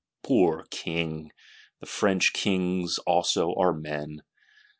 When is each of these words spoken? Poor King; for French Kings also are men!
Poor 0.23 0.65
King; 0.71 1.31
for 1.79 1.85
French 1.85 2.33
Kings 2.33 2.97
also 3.05 3.53
are 3.53 3.71
men! 3.71 4.23